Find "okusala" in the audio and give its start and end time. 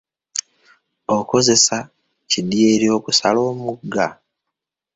2.97-3.39